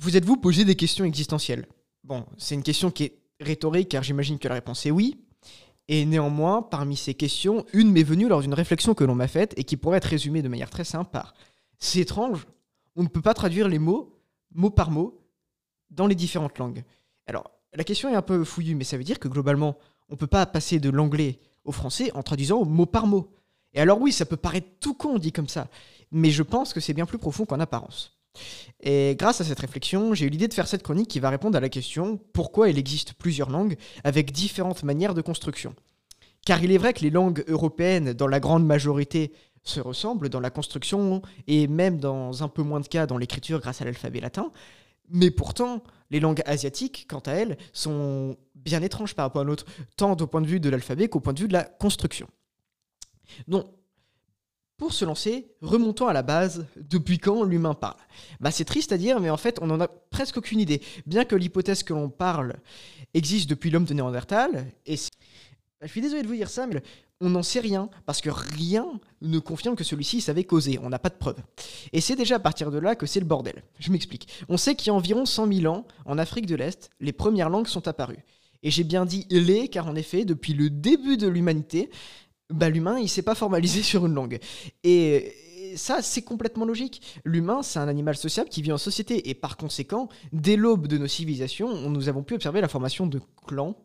Vous 0.00 0.16
êtes-vous 0.16 0.36
posé 0.36 0.64
des 0.64 0.76
questions 0.76 1.04
existentielles? 1.04 1.66
Bon, 2.04 2.24
c'est 2.36 2.54
une 2.54 2.62
question 2.62 2.92
qui 2.92 3.02
est 3.02 3.18
rhétorique 3.40 3.88
car 3.88 4.04
j'imagine 4.04 4.38
que 4.38 4.46
la 4.46 4.54
réponse 4.54 4.86
est 4.86 4.92
oui. 4.92 5.16
Et 5.88 6.04
néanmoins, 6.04 6.62
parmi 6.62 6.96
ces 6.96 7.14
questions, 7.14 7.66
une 7.72 7.90
m'est 7.90 8.04
venue 8.04 8.28
lors 8.28 8.40
d'une 8.40 8.54
réflexion 8.54 8.94
que 8.94 9.02
l'on 9.02 9.16
m'a 9.16 9.26
faite 9.26 9.54
et 9.56 9.64
qui 9.64 9.76
pourrait 9.76 9.96
être 9.96 10.04
résumée 10.04 10.40
de 10.40 10.46
manière 10.46 10.70
très 10.70 10.84
simple 10.84 11.10
par 11.10 11.34
C'est 11.80 11.98
étrange, 11.98 12.46
on 12.94 13.02
ne 13.02 13.08
peut 13.08 13.20
pas 13.20 13.34
traduire 13.34 13.66
les 13.66 13.80
mots, 13.80 14.16
mot 14.54 14.70
par 14.70 14.92
mot, 14.92 15.20
dans 15.90 16.06
les 16.06 16.14
différentes 16.14 16.58
langues. 16.58 16.84
Alors, 17.26 17.50
la 17.74 17.82
question 17.82 18.08
est 18.08 18.14
un 18.14 18.22
peu 18.22 18.44
fouillue, 18.44 18.76
mais 18.76 18.84
ça 18.84 18.98
veut 18.98 19.04
dire 19.04 19.18
que 19.18 19.26
globalement, 19.26 19.78
on 20.10 20.12
ne 20.12 20.18
peut 20.18 20.28
pas 20.28 20.46
passer 20.46 20.78
de 20.78 20.90
l'anglais 20.90 21.40
au 21.64 21.72
français 21.72 22.12
en 22.14 22.22
traduisant 22.22 22.64
mot 22.64 22.86
par 22.86 23.08
mot. 23.08 23.32
Et 23.72 23.80
alors 23.80 24.00
oui, 24.00 24.12
ça 24.12 24.26
peut 24.26 24.36
paraître 24.36 24.68
tout 24.78 24.94
con 24.94 25.18
dit 25.18 25.32
comme 25.32 25.48
ça, 25.48 25.66
mais 26.12 26.30
je 26.30 26.44
pense 26.44 26.72
que 26.72 26.78
c'est 26.78 26.94
bien 26.94 27.04
plus 27.04 27.18
profond 27.18 27.46
qu'en 27.46 27.58
apparence. 27.58 28.17
Et 28.80 29.16
grâce 29.18 29.40
à 29.40 29.44
cette 29.44 29.60
réflexion, 29.60 30.14
j'ai 30.14 30.26
eu 30.26 30.28
l'idée 30.28 30.48
de 30.48 30.54
faire 30.54 30.68
cette 30.68 30.82
chronique 30.82 31.08
qui 31.08 31.20
va 31.20 31.30
répondre 31.30 31.56
à 31.56 31.60
la 31.60 31.68
question 31.68 32.18
pourquoi 32.32 32.68
il 32.68 32.78
existe 32.78 33.14
plusieurs 33.14 33.50
langues 33.50 33.76
avec 34.04 34.32
différentes 34.32 34.82
manières 34.82 35.14
de 35.14 35.22
construction? 35.22 35.74
Car 36.46 36.62
il 36.62 36.72
est 36.72 36.78
vrai 36.78 36.92
que 36.92 37.00
les 37.00 37.10
langues 37.10 37.44
européennes, 37.48 38.12
dans 38.12 38.28
la 38.28 38.40
grande 38.40 38.64
majorité, 38.64 39.32
se 39.64 39.80
ressemblent 39.80 40.28
dans 40.28 40.40
la 40.40 40.50
construction 40.50 41.22
et 41.46 41.66
même 41.66 41.98
dans 41.98 42.42
un 42.42 42.48
peu 42.48 42.62
moins 42.62 42.80
de 42.80 42.86
cas 42.86 43.06
dans 43.06 43.18
l'écriture 43.18 43.60
grâce 43.60 43.82
à 43.82 43.84
l'alphabet 43.84 44.20
latin, 44.20 44.50
mais 45.10 45.30
pourtant, 45.30 45.82
les 46.10 46.20
langues 46.20 46.42
asiatiques, 46.46 47.06
quant 47.08 47.20
à 47.20 47.32
elles, 47.32 47.56
sont 47.72 48.36
bien 48.54 48.82
étranges 48.82 49.14
par 49.14 49.26
rapport 49.26 49.42
à 49.42 49.44
l'autre, 49.44 49.66
tant 49.96 50.12
au 50.12 50.26
point 50.26 50.40
de 50.40 50.46
vue 50.46 50.60
de 50.60 50.70
l'alphabet 50.70 51.08
qu'au 51.08 51.20
point 51.20 51.32
de 51.32 51.40
vue 51.40 51.48
de 51.48 51.52
la 51.52 51.64
construction. 51.64 52.28
Donc, 53.46 53.66
pour 54.78 54.92
se 54.92 55.04
lancer, 55.04 55.48
remontons 55.60 56.06
à 56.06 56.12
la 56.12 56.22
base, 56.22 56.64
depuis 56.76 57.18
quand 57.18 57.42
l'humain 57.42 57.74
parle 57.74 57.98
bah, 58.40 58.52
C'est 58.52 58.64
triste 58.64 58.92
à 58.92 58.96
dire, 58.96 59.20
mais 59.20 59.28
en 59.28 59.36
fait, 59.36 59.58
on 59.60 59.66
n'en 59.66 59.80
a 59.80 59.88
presque 59.88 60.38
aucune 60.38 60.60
idée. 60.60 60.80
Bien 61.04 61.24
que 61.24 61.34
l'hypothèse 61.34 61.82
que 61.82 61.92
l'on 61.92 62.08
parle 62.08 62.54
existe 63.12 63.50
depuis 63.50 63.70
l'homme 63.70 63.84
de 63.84 63.92
Néandertal, 63.92 64.66
et 64.86 64.94
bah, 65.80 65.86
je 65.86 65.88
suis 65.88 66.00
désolé 66.00 66.22
de 66.22 66.28
vous 66.28 66.36
dire 66.36 66.48
ça, 66.48 66.68
mais 66.68 66.80
on 67.20 67.30
n'en 67.30 67.42
sait 67.42 67.58
rien, 67.58 67.90
parce 68.06 68.20
que 68.20 68.30
rien 68.30 68.86
ne 69.20 69.40
confirme 69.40 69.74
que 69.74 69.82
celui-ci 69.82 70.20
savait 70.20 70.44
causer, 70.44 70.78
on 70.80 70.88
n'a 70.88 71.00
pas 71.00 71.08
de 71.08 71.16
preuves. 71.16 71.42
Et 71.92 72.00
c'est 72.00 72.14
déjà 72.14 72.36
à 72.36 72.40
partir 72.40 72.70
de 72.70 72.78
là 72.78 72.94
que 72.94 73.06
c'est 73.06 73.18
le 73.18 73.26
bordel. 73.26 73.64
Je 73.80 73.90
m'explique. 73.90 74.28
On 74.48 74.56
sait 74.56 74.76
qu'il 74.76 74.86
y 74.86 74.90
a 74.90 74.94
environ 74.94 75.26
100 75.26 75.52
000 75.52 75.74
ans, 75.74 75.86
en 76.04 76.18
Afrique 76.18 76.46
de 76.46 76.54
l'Est, 76.54 76.90
les 77.00 77.12
premières 77.12 77.50
langues 77.50 77.66
sont 77.66 77.88
apparues. 77.88 78.24
Et 78.62 78.70
j'ai 78.70 78.84
bien 78.84 79.04
dit 79.04 79.26
les, 79.30 79.66
car 79.66 79.88
en 79.88 79.96
effet, 79.96 80.24
depuis 80.24 80.52
le 80.52 80.70
début 80.70 81.16
de 81.16 81.26
l'humanité, 81.26 81.90
bah, 82.50 82.68
l'humain, 82.68 82.98
il 82.98 83.08
s'est 83.08 83.22
pas 83.22 83.34
formalisé 83.34 83.82
sur 83.82 84.06
une 84.06 84.14
langue. 84.14 84.38
Et, 84.84 85.34
ça, 85.76 86.02
c'est 86.02 86.22
complètement 86.22 86.64
logique. 86.64 87.02
L'humain, 87.24 87.62
c'est 87.62 87.78
un 87.78 87.88
animal 87.88 88.16
sociable 88.16 88.48
qui 88.48 88.62
vit 88.62 88.72
en 88.72 88.78
société. 88.78 89.28
Et 89.28 89.34
par 89.34 89.56
conséquent, 89.56 90.08
dès 90.32 90.56
l'aube 90.56 90.86
de 90.86 90.98
nos 90.98 91.06
civilisations, 91.06 91.88
nous 91.90 92.08
avons 92.08 92.22
pu 92.22 92.34
observer 92.34 92.60
la 92.60 92.68
formation 92.68 93.06
de 93.06 93.20
clans 93.46 93.76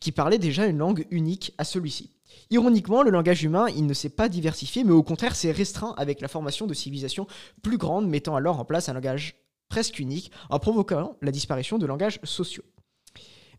qui 0.00 0.12
parlaient 0.12 0.38
déjà 0.38 0.66
une 0.66 0.78
langue 0.78 1.06
unique 1.10 1.54
à 1.58 1.64
celui-ci. 1.64 2.12
Ironiquement, 2.50 3.02
le 3.02 3.10
langage 3.10 3.42
humain, 3.42 3.66
il 3.68 3.86
ne 3.86 3.94
s'est 3.94 4.10
pas 4.10 4.28
diversifié, 4.28 4.84
mais 4.84 4.92
au 4.92 5.02
contraire 5.02 5.34
s'est 5.34 5.52
restreint 5.52 5.94
avec 5.96 6.20
la 6.20 6.28
formation 6.28 6.66
de 6.66 6.74
civilisations 6.74 7.26
plus 7.62 7.78
grandes, 7.78 8.08
mettant 8.08 8.36
alors 8.36 8.58
en 8.58 8.64
place 8.64 8.88
un 8.88 8.94
langage 8.94 9.36
presque 9.68 9.98
unique, 9.98 10.32
en 10.48 10.58
provoquant 10.58 11.16
la 11.22 11.30
disparition 11.30 11.78
de 11.78 11.86
langages 11.86 12.20
sociaux. 12.24 12.64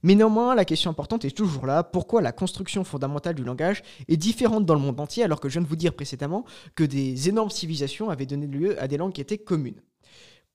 Mais 0.03 0.15
néanmoins, 0.15 0.55
la 0.55 0.65
question 0.65 0.89
importante 0.89 1.25
est 1.25 1.35
toujours 1.35 1.65
là, 1.65 1.83
pourquoi 1.83 2.21
la 2.21 2.31
construction 2.31 2.83
fondamentale 2.83 3.35
du 3.35 3.43
langage 3.43 3.83
est 4.07 4.17
différente 4.17 4.65
dans 4.65 4.73
le 4.73 4.79
monde 4.79 4.99
entier 4.99 5.23
alors 5.23 5.39
que 5.39 5.49
je 5.49 5.53
viens 5.53 5.61
de 5.61 5.67
vous 5.67 5.75
dire 5.75 5.93
précédemment 5.93 6.45
que 6.75 6.83
des 6.83 7.29
énormes 7.29 7.51
civilisations 7.51 8.09
avaient 8.09 8.25
donné 8.25 8.47
lieu 8.47 8.81
à 8.81 8.87
des 8.87 8.97
langues 8.97 9.13
qui 9.13 9.21
étaient 9.21 9.37
communes? 9.37 9.81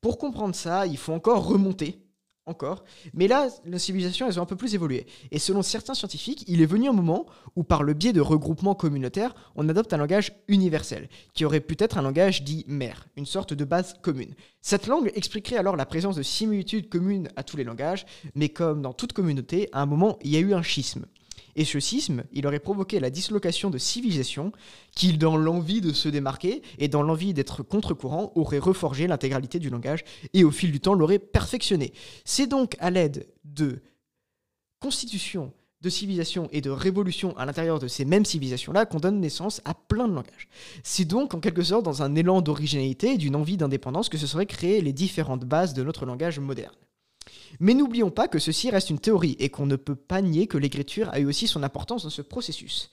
Pour 0.00 0.19
comprendre 0.19 0.55
ça, 0.55 0.86
il 0.86 0.97
faut 0.97 1.12
encore 1.12 1.47
remonter 1.47 2.05
encore. 2.47 2.84
Mais 3.12 3.28
là, 3.28 3.48
nos 3.64 3.78
civilisations, 3.78 4.27
elles 4.27 4.39
ont 4.39 4.42
un 4.42 4.47
peu 4.47 4.56
plus 4.56 4.75
évolué. 4.75 5.06
Et 5.30 5.39
selon 5.39 5.62
certains 5.62 5.94
scientifiques, 5.94 6.44
il 6.47 6.62
est 6.62 6.66
venu 6.66 6.89
un 6.89 6.92
moment 6.92 7.27
où, 7.56 7.64
par 7.64 7.83
le 7.83 7.92
biais 7.92 8.12
de 8.12 8.20
regroupements 8.20 8.75
communautaires, 8.75 9.34
on 9.57 9.68
adopte 9.68 9.92
un 9.92 9.98
langage 9.98 10.33
universel, 10.48 11.08
qui 11.34 11.45
aurait 11.45 11.61
pu 11.61 11.77
être 11.79 11.98
un 11.98 12.02
langage 12.02 12.42
dit 12.42 12.64
mère, 12.68 13.07
une 13.17 13.27
sorte 13.27 13.52
de 13.52 13.64
base 13.64 13.95
commune. 14.02 14.34
Cette 14.62 14.86
langue 14.86 15.11
expliquerait 15.14 15.57
alors 15.57 15.77
la 15.77 15.86
présence 15.86 16.17
de 16.17 16.23
similitudes 16.23 16.89
communes 16.89 17.29
à 17.36 17.42
tous 17.42 17.57
les 17.57 17.64
langages, 17.64 18.07
mais 18.34 18.48
comme 18.48 18.83
dans 18.83 18.92
toute 18.92 19.13
communauté, 19.13 19.68
à 19.73 19.83
un 19.83 19.86
moment, 19.86 20.18
il 20.23 20.30
y 20.30 20.36
a 20.36 20.40
eu 20.40 20.55
un 20.55 20.63
schisme. 20.63 21.07
Et 21.56 21.64
ce 21.64 21.80
schisme, 21.80 22.24
il 22.33 22.46
aurait 22.46 22.61
provoqué 22.61 23.00
la 23.00 23.11
dislocation 23.11 23.70
de 23.70 23.78
civilisations 23.78 24.52
qui, 24.94 25.17
dans 25.17 25.36
l'envie 25.36 25.80
de 25.80 25.92
se 25.92 26.11
démarquer 26.11 26.62
et 26.78 26.89
dans 26.89 27.02
l'envie 27.02 27.33
d'être 27.33 27.62
contre-courant, 27.62 28.30
auraient 28.34 28.58
reforgé 28.58 29.06
l'intégralité 29.06 29.58
du 29.58 29.70
langage 29.70 30.05
et 30.34 30.45
au 30.45 30.50
fil 30.50 30.70
du 30.70 30.80
temps 30.80 30.95
l'auraient 30.95 31.18
perfectionné. 31.18 31.95
C'est 32.27 32.46
donc 32.46 32.77
à 32.78 32.90
l'aide 32.90 33.27
de 33.45 33.83
constitutions 34.80 35.52
de 35.83 35.90
civilisations 35.90 36.48
et 36.52 36.61
de 36.61 36.70
révolutions 36.70 37.36
à 37.36 37.46
l'intérieur 37.46 37.78
de 37.78 37.89
ces 37.89 38.05
mêmes 38.05 38.24
civilisations-là 38.24 38.86
qu'on 38.86 38.98
donne 38.98 39.20
naissance 39.20 39.61
à 39.64 39.74
plein 39.74 40.08
de 40.08 40.14
langages. 40.14 40.48
C'est 40.83 41.05
donc 41.05 41.34
en 41.34 41.40
quelque 41.40 41.62
sorte 41.62 41.84
dans 41.84 42.02
un 42.02 42.14
élan 42.14 42.42
d'originalité 42.42 43.12
et 43.12 43.18
d'une 43.18 43.36
envie 43.36 43.56
d'indépendance 43.56 44.08
que 44.08 44.18
se 44.18 44.27
seraient 44.27 44.46
créées 44.46 44.80
les 44.80 44.92
différentes 44.92 45.45
bases 45.45 45.74
de 45.74 45.83
notre 45.83 46.06
langage 46.06 46.39
moderne. 46.39 46.74
Mais 47.61 47.74
n'oublions 47.74 48.11
pas 48.11 48.29
que 48.29 48.39
ceci 48.39 48.70
reste 48.70 48.90
une 48.90 48.98
théorie 48.98 49.36
et 49.39 49.48
qu'on 49.48 49.67
ne 49.67 49.77
peut 49.77 49.96
pas 49.96 50.23
nier 50.23 50.46
que 50.46 50.58
l'écriture 50.58 51.08
a 51.12 51.20
eu 51.20 51.27
aussi 51.27 51.46
son 51.46 51.62
importance 51.62 52.05
dans 52.05 52.11
ce 52.11 52.23
processus. 52.23 52.90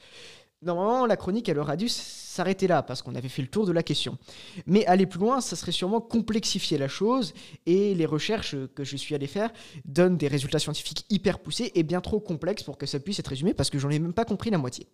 Normalement, 0.61 1.05
la 1.05 1.17
chronique, 1.17 1.49
elle 1.49 1.59
aurait 1.59 1.75
dû 1.75 1.89
s'arrêter 1.89 2.67
là, 2.67 2.83
parce 2.83 3.01
qu'on 3.01 3.15
avait 3.15 3.27
fait 3.27 3.41
le 3.41 3.49
tour 3.49 3.65
de 3.65 3.73
la 3.73 3.83
question. 3.83 4.17
Mais 4.65 4.85
aller 4.85 5.05
plus 5.05 5.19
loin, 5.19 5.41
ça 5.41 5.57
serait 5.57 5.73
sûrement 5.73 5.99
complexifier 5.99 6.77
la 6.77 6.87
chose, 6.87 7.33
et 7.65 7.93
les 7.93 8.05
recherches 8.05 8.55
que 8.73 8.85
je 8.85 8.95
suis 8.95 9.13
allé 9.13 9.27
faire 9.27 9.51
donnent 9.83 10.17
des 10.17 10.29
résultats 10.29 10.59
scientifiques 10.59 11.05
hyper 11.09 11.39
poussés 11.39 11.73
et 11.75 11.83
bien 11.83 11.99
trop 11.99 12.21
complexes 12.21 12.63
pour 12.63 12.77
que 12.77 12.85
ça 12.85 12.99
puisse 12.99 13.19
être 13.19 13.27
résumé, 13.27 13.53
parce 13.53 13.69
que 13.69 13.77
j'en 13.77 13.89
ai 13.89 13.99
même 13.99 14.13
pas 14.13 14.23
compris 14.23 14.51
la 14.51 14.57
moitié. 14.57 14.87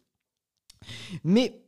Mais 1.24 1.62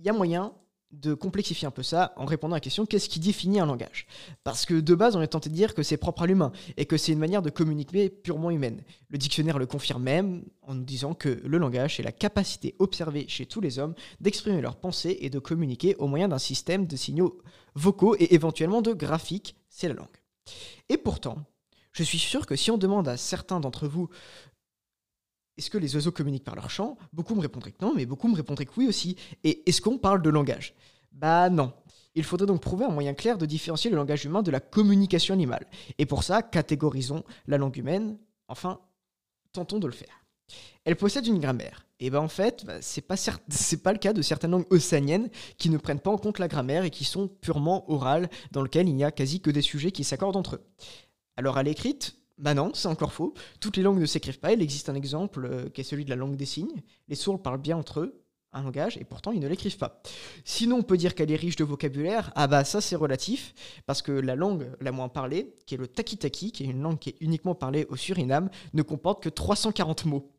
il 0.00 0.06
y 0.06 0.08
a 0.08 0.12
moyen 0.12 0.52
de 0.92 1.14
complexifier 1.14 1.68
un 1.68 1.70
peu 1.70 1.82
ça 1.82 2.12
en 2.16 2.24
répondant 2.24 2.54
à 2.54 2.56
la 2.56 2.60
question 2.60 2.84
qu'est-ce 2.84 3.08
qui 3.08 3.20
définit 3.20 3.60
un 3.60 3.66
langage? 3.66 4.06
Parce 4.44 4.66
que 4.66 4.74
de 4.74 4.94
base, 4.94 5.16
on 5.16 5.22
est 5.22 5.28
tenté 5.28 5.48
de 5.48 5.54
dire 5.54 5.74
que 5.74 5.82
c'est 5.82 5.96
propre 5.96 6.22
à 6.22 6.26
l'humain 6.26 6.52
et 6.76 6.86
que 6.86 6.96
c'est 6.96 7.12
une 7.12 7.18
manière 7.18 7.42
de 7.42 7.50
communiquer 7.50 8.10
purement 8.10 8.50
humaine. 8.50 8.82
Le 9.08 9.18
dictionnaire 9.18 9.58
le 9.58 9.66
confirme 9.66 10.02
même 10.02 10.44
en 10.62 10.74
nous 10.74 10.84
disant 10.84 11.14
que 11.14 11.40
le 11.44 11.58
langage 11.58 12.00
est 12.00 12.02
la 12.02 12.12
capacité 12.12 12.74
observée 12.78 13.26
chez 13.28 13.46
tous 13.46 13.60
les 13.60 13.78
hommes 13.78 13.94
d'exprimer 14.20 14.60
leurs 14.60 14.76
pensées 14.76 15.18
et 15.20 15.30
de 15.30 15.38
communiquer 15.38 15.94
au 15.96 16.06
moyen 16.06 16.28
d'un 16.28 16.38
système 16.38 16.86
de 16.86 16.96
signaux 16.96 17.38
vocaux 17.74 18.16
et 18.18 18.34
éventuellement 18.34 18.82
de 18.82 18.92
graphiques, 18.92 19.56
c'est 19.68 19.88
la 19.88 19.94
langue. 19.94 20.08
Et 20.88 20.96
pourtant, 20.96 21.38
je 21.92 22.02
suis 22.02 22.18
sûr 22.18 22.46
que 22.46 22.56
si 22.56 22.70
on 22.70 22.78
demande 22.78 23.08
à 23.08 23.16
certains 23.16 23.60
d'entre 23.60 23.86
vous 23.86 24.08
est-ce 25.60 25.68
que 25.68 25.76
les 25.76 25.94
oiseaux 25.94 26.10
communiquent 26.10 26.44
par 26.44 26.54
leur 26.54 26.70
chant? 26.70 26.96
Beaucoup 27.12 27.34
me 27.34 27.42
répondraient 27.42 27.72
que 27.72 27.84
non, 27.84 27.92
mais 27.94 28.06
beaucoup 28.06 28.28
me 28.28 28.34
répondraient 28.34 28.64
que 28.64 28.72
oui 28.78 28.88
aussi. 28.88 29.16
Et 29.44 29.62
est-ce 29.68 29.82
qu'on 29.82 29.98
parle 29.98 30.22
de 30.22 30.30
langage? 30.30 30.74
Bah 31.12 31.50
non. 31.50 31.74
Il 32.14 32.24
faudrait 32.24 32.46
donc 32.46 32.62
prouver 32.62 32.86
un 32.86 32.90
moyen 32.90 33.12
clair 33.12 33.36
de 33.36 33.44
différencier 33.44 33.90
le 33.90 33.96
langage 33.96 34.24
humain 34.24 34.42
de 34.42 34.50
la 34.50 34.60
communication 34.60 35.34
animale. 35.34 35.66
Et 35.98 36.06
pour 36.06 36.22
ça, 36.22 36.40
catégorisons 36.40 37.24
la 37.46 37.58
langue 37.58 37.76
humaine. 37.76 38.16
Enfin, 38.48 38.80
tentons 39.52 39.78
de 39.78 39.86
le 39.86 39.92
faire. 39.92 40.24
Elle 40.86 40.96
possède 40.96 41.26
une 41.26 41.40
grammaire. 41.40 41.84
Et 42.00 42.08
ben 42.08 42.20
en 42.20 42.28
fait, 42.28 42.64
bah, 42.64 42.78
c'est 42.80 43.02
pas 43.02 43.16
le 43.92 43.98
cas 43.98 44.14
de 44.14 44.22
certaines 44.22 44.52
langues 44.52 44.72
océaniennes 44.72 45.28
qui 45.58 45.68
ne 45.68 45.76
prennent 45.76 46.00
pas 46.00 46.10
en 46.10 46.16
compte 46.16 46.38
la 46.38 46.48
grammaire 46.48 46.84
et 46.84 46.90
qui 46.90 47.04
sont 47.04 47.28
purement 47.28 47.84
orales, 47.92 48.30
dans 48.50 48.62
lesquelles 48.62 48.88
il 48.88 48.96
n'y 48.96 49.04
a 49.04 49.10
quasi 49.10 49.42
que 49.42 49.50
des 49.50 49.60
sujets 49.60 49.92
qui 49.92 50.04
s'accordent 50.04 50.36
entre 50.36 50.56
eux. 50.56 50.64
Alors 51.36 51.58
à 51.58 51.62
l'écrite, 51.62 52.16
bah 52.40 52.54
non, 52.54 52.72
c'est 52.74 52.88
encore 52.88 53.12
faux. 53.12 53.34
Toutes 53.60 53.76
les 53.76 53.82
langues 53.82 54.00
ne 54.00 54.06
s'écrivent 54.06 54.40
pas. 54.40 54.52
Il 54.52 54.62
existe 54.62 54.88
un 54.88 54.94
exemple 54.94 55.44
euh, 55.44 55.68
qui 55.68 55.82
est 55.82 55.84
celui 55.84 56.04
de 56.04 56.10
la 56.10 56.16
langue 56.16 56.36
des 56.36 56.46
signes. 56.46 56.82
Les 57.08 57.14
sourds 57.14 57.42
parlent 57.42 57.60
bien 57.60 57.76
entre 57.76 58.00
eux 58.00 58.24
un 58.52 58.62
langage 58.62 58.96
et 58.96 59.04
pourtant 59.04 59.30
ils 59.30 59.40
ne 59.40 59.46
l'écrivent 59.46 59.76
pas. 59.76 60.02
Sinon, 60.44 60.78
on 60.78 60.82
peut 60.82 60.96
dire 60.96 61.14
qu'elle 61.14 61.30
est 61.30 61.36
riche 61.36 61.56
de 61.56 61.64
vocabulaire. 61.64 62.32
Ah 62.34 62.46
bah 62.46 62.64
ça 62.64 62.80
c'est 62.80 62.96
relatif 62.96 63.54
parce 63.86 64.02
que 64.02 64.10
la 64.10 64.34
langue 64.34 64.72
la 64.80 64.90
moins 64.90 65.08
parlée, 65.08 65.54
qui 65.66 65.74
est 65.74 65.78
le 65.78 65.86
takitaki, 65.86 66.50
qui 66.50 66.64
est 66.64 66.66
une 66.66 66.82
langue 66.82 66.98
qui 66.98 67.10
est 67.10 67.16
uniquement 67.20 67.54
parlée 67.54 67.86
au 67.90 67.96
Suriname, 67.96 68.50
ne 68.72 68.82
comporte 68.82 69.22
que 69.22 69.28
340 69.28 70.06
mots. 70.06 70.32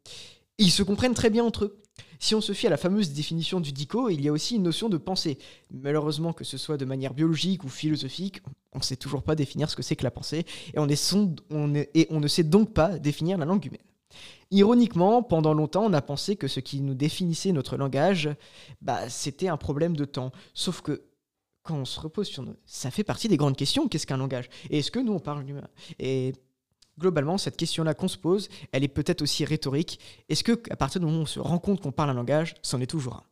ils 0.57 0.71
se 0.71 0.83
comprennent 0.83 1.13
très 1.13 1.29
bien 1.29 1.43
entre 1.43 1.65
eux. 1.65 1.81
Si 2.19 2.35
on 2.35 2.41
se 2.41 2.53
fie 2.53 2.67
à 2.67 2.69
la 2.69 2.77
fameuse 2.77 3.13
définition 3.13 3.59
du 3.59 3.71
dico, 3.71 4.09
il 4.09 4.21
y 4.21 4.27
a 4.27 4.31
aussi 4.31 4.55
une 4.55 4.63
notion 4.63 4.89
de 4.89 4.97
pensée. 4.97 5.37
Malheureusement, 5.71 6.33
que 6.33 6.43
ce 6.43 6.57
soit 6.57 6.77
de 6.77 6.85
manière 6.85 7.13
biologique 7.13 7.63
ou 7.63 7.69
philosophique, 7.69 8.41
on 8.73 8.79
ne 8.79 8.83
sait 8.83 8.95
toujours 8.95 9.23
pas 9.23 9.35
définir 9.35 9.69
ce 9.69 9.75
que 9.75 9.83
c'est 9.83 9.95
que 9.95 10.03
la 10.03 10.12
pensée, 10.12 10.45
et 10.73 10.79
on, 10.79 10.85
ne 10.88 12.27
sait 12.27 12.44
donc 12.44 12.73
pas 12.73 13.00
définir 13.00 13.38
la 13.38 13.45
langue 13.45 13.65
humaine. 13.65 13.81
Ironiquement, 14.50 15.23
pendant 15.23 15.53
longtemps, 15.53 15.85
on 15.85 15.94
a 15.94 16.01
pensé 16.01 16.35
que 16.35 16.47
ce 16.47 16.59
qui 16.59 16.81
nous 16.81 16.94
définissait 16.94 17.53
notre 17.53 17.77
langage, 17.77 18.29
bah, 18.81 19.09
c'était 19.09 19.47
un 19.47 19.57
problème 19.57 19.95
de 19.95 20.06
temps. 20.06 20.31
Sauf 20.53 20.81
que 20.81 21.03
quand 21.63 21.75
on 21.75 21.85
se 21.85 22.00
repose 22.00 22.27
sur 22.27 22.44
nous, 22.44 22.56
ça 22.65 22.91
fait 22.91 23.03
partie 23.03 23.27
des 23.27 23.38
grandes 23.38 23.56
questions. 23.56 23.88
Qu'est-ce 23.88 24.07
qu'un 24.07 24.18
langage? 24.18 24.50
Et 24.69 24.79
est-ce 24.79 24.91
que 24.91 25.00
nous, 25.00 25.13
on 25.13 25.19
parle 25.19 25.47
humain 25.50 25.67
Et 26.00 26.33
globalement, 27.00 27.38
cette 27.38 27.56
question-là 27.56 27.94
qu'on 27.94 28.09
se 28.09 28.17
pose, 28.17 28.50
elle 28.71 28.83
est 28.83 28.89
peut-être 28.89 29.21
aussi 29.21 29.45
rhétorique. 29.45 30.00
Est-ce 30.27 30.44
que, 30.44 30.62
à 30.69 30.75
partir 30.75 31.00
du 31.00 31.06
moment 31.06 31.19
où 31.19 31.24
on 31.24 31.25
se 31.25 31.39
rend 31.39 31.59
compte 31.59 31.81
qu'on 31.81 31.91
parle 31.91 32.09
un 32.09 32.15
langage, 32.15 32.56
c'en 32.62 32.81
est 32.81 32.88
toujours 32.88 33.15
un? 33.15 33.24